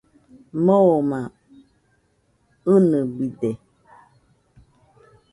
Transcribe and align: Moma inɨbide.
Moma 0.65 1.19
inɨbide. 2.73 3.51